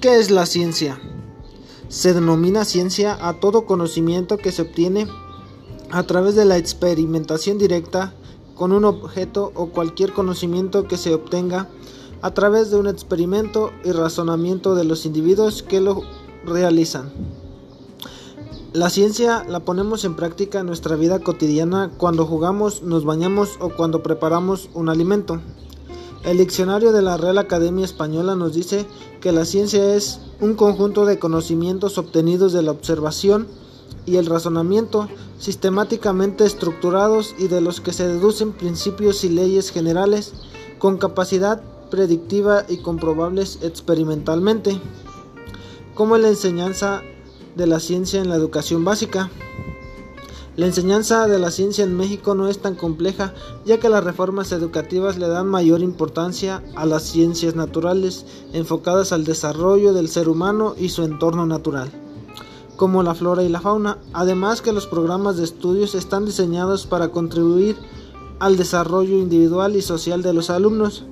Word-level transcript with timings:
¿Qué 0.00 0.18
es 0.18 0.30
la 0.30 0.44
ciencia? 0.44 1.00
Se 1.88 2.12
denomina 2.12 2.66
ciencia 2.66 3.16
a 3.28 3.40
todo 3.40 3.64
conocimiento 3.64 4.36
que 4.36 4.52
se 4.52 4.62
obtiene 4.62 5.08
a 5.90 6.02
través 6.02 6.34
de 6.34 6.44
la 6.44 6.58
experimentación 6.58 7.56
directa 7.56 8.12
con 8.54 8.72
un 8.72 8.84
objeto 8.84 9.52
o 9.54 9.68
cualquier 9.68 10.12
conocimiento 10.12 10.86
que 10.86 10.98
se 10.98 11.14
obtenga 11.14 11.70
a 12.20 12.32
través 12.32 12.70
de 12.70 12.76
un 12.76 12.88
experimento 12.88 13.72
y 13.84 13.92
razonamiento 13.92 14.74
de 14.74 14.84
los 14.84 15.06
individuos 15.06 15.62
que 15.62 15.80
lo 15.80 16.02
realizan. 16.44 17.10
La 18.74 18.90
ciencia 18.90 19.44
la 19.48 19.60
ponemos 19.60 20.04
en 20.04 20.14
práctica 20.14 20.60
en 20.60 20.66
nuestra 20.66 20.96
vida 20.96 21.20
cotidiana 21.20 21.90
cuando 21.96 22.26
jugamos, 22.26 22.82
nos 22.82 23.06
bañamos 23.06 23.56
o 23.60 23.70
cuando 23.70 24.02
preparamos 24.02 24.68
un 24.74 24.90
alimento. 24.90 25.40
El 26.24 26.38
diccionario 26.38 26.92
de 26.92 27.02
la 27.02 27.16
Real 27.16 27.38
Academia 27.38 27.84
Española 27.84 28.34
nos 28.34 28.54
dice 28.54 28.86
que 29.20 29.32
la 29.32 29.44
ciencia 29.44 29.94
es 29.94 30.20
un 30.40 30.54
conjunto 30.54 31.06
de 31.06 31.18
conocimientos 31.18 31.98
obtenidos 31.98 32.52
de 32.52 32.62
la 32.62 32.72
observación 32.72 33.46
y 34.06 34.16
el 34.16 34.26
razonamiento 34.26 35.08
sistemáticamente 35.38 36.44
estructurados 36.44 37.34
y 37.38 37.48
de 37.48 37.60
los 37.60 37.80
que 37.80 37.92
se 37.92 38.06
deducen 38.06 38.52
principios 38.52 39.24
y 39.24 39.28
leyes 39.28 39.70
generales 39.70 40.32
con 40.78 40.98
capacidad 40.98 41.62
predictiva 41.90 42.64
y 42.68 42.78
comprobables 42.78 43.58
experimentalmente, 43.62 44.80
como 45.94 46.18
la 46.18 46.28
enseñanza 46.28 47.02
de 47.54 47.66
la 47.66 47.80
ciencia 47.80 48.20
en 48.20 48.28
la 48.28 48.36
educación 48.36 48.84
básica. 48.84 49.30
La 50.56 50.64
enseñanza 50.64 51.26
de 51.26 51.38
la 51.38 51.50
ciencia 51.50 51.84
en 51.84 51.94
México 51.94 52.34
no 52.34 52.48
es 52.48 52.60
tan 52.60 52.76
compleja, 52.76 53.34
ya 53.66 53.78
que 53.78 53.90
las 53.90 54.02
reformas 54.02 54.52
educativas 54.52 55.18
le 55.18 55.28
dan 55.28 55.48
mayor 55.48 55.82
importancia 55.82 56.62
a 56.76 56.86
las 56.86 57.02
ciencias 57.02 57.54
naturales, 57.54 58.24
enfocadas 58.54 59.12
al 59.12 59.24
desarrollo 59.24 59.92
del 59.92 60.08
ser 60.08 60.30
humano 60.30 60.74
y 60.78 60.88
su 60.88 61.02
entorno 61.02 61.44
natural, 61.44 61.90
como 62.76 63.02
la 63.02 63.14
flora 63.14 63.42
y 63.42 63.50
la 63.50 63.60
fauna, 63.60 63.98
además 64.14 64.62
que 64.62 64.72
los 64.72 64.86
programas 64.86 65.36
de 65.36 65.44
estudios 65.44 65.94
están 65.94 66.24
diseñados 66.24 66.86
para 66.86 67.08
contribuir 67.08 67.76
al 68.38 68.56
desarrollo 68.56 69.18
individual 69.18 69.76
y 69.76 69.82
social 69.82 70.22
de 70.22 70.32
los 70.32 70.48
alumnos, 70.48 71.04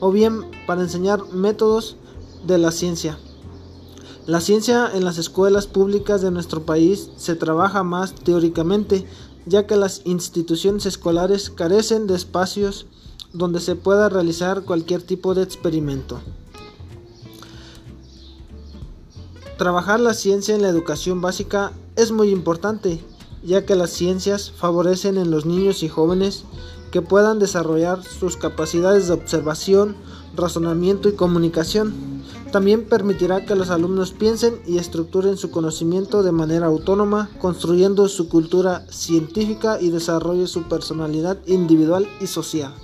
o 0.00 0.12
bien 0.12 0.42
para 0.66 0.82
enseñar 0.82 1.24
métodos 1.32 1.96
de 2.46 2.58
la 2.58 2.70
ciencia. 2.70 3.18
La 4.26 4.40
ciencia 4.40 4.90
en 4.92 5.04
las 5.04 5.16
escuelas 5.16 5.66
públicas 5.66 6.20
de 6.20 6.30
nuestro 6.30 6.62
país 6.62 7.10
se 7.16 7.34
trabaja 7.36 7.82
más 7.82 8.14
teóricamente, 8.14 9.06
ya 9.46 9.66
que 9.66 9.76
las 9.76 10.02
instituciones 10.04 10.84
escolares 10.84 11.48
carecen 11.48 12.06
de 12.06 12.16
espacios 12.16 12.86
donde 13.32 13.60
se 13.60 13.76
pueda 13.76 14.08
realizar 14.10 14.62
cualquier 14.62 15.02
tipo 15.02 15.34
de 15.34 15.42
experimento. 15.42 16.20
Trabajar 19.56 20.00
la 20.00 20.14
ciencia 20.14 20.54
en 20.54 20.62
la 20.62 20.68
educación 20.68 21.20
básica 21.20 21.72
es 21.96 22.12
muy 22.12 22.28
importante, 22.30 23.02
ya 23.42 23.64
que 23.64 23.74
las 23.74 23.90
ciencias 23.90 24.50
favorecen 24.50 25.16
en 25.16 25.30
los 25.30 25.46
niños 25.46 25.82
y 25.82 25.88
jóvenes 25.88 26.44
que 26.90 27.00
puedan 27.02 27.38
desarrollar 27.38 28.02
sus 28.04 28.36
capacidades 28.36 29.06
de 29.08 29.14
observación, 29.14 29.96
razonamiento 30.36 31.08
y 31.08 31.12
comunicación 31.12 32.09
también 32.50 32.84
permitirá 32.84 33.44
que 33.44 33.54
los 33.54 33.70
alumnos 33.70 34.12
piensen 34.12 34.60
y 34.66 34.78
estructuren 34.78 35.36
su 35.36 35.50
conocimiento 35.50 36.22
de 36.22 36.32
manera 36.32 36.66
autónoma, 36.66 37.30
construyendo 37.38 38.08
su 38.08 38.28
cultura 38.28 38.84
científica 38.90 39.80
y 39.80 39.90
desarrolle 39.90 40.46
su 40.46 40.64
personalidad 40.64 41.38
individual 41.46 42.08
y 42.20 42.26
social. 42.26 42.74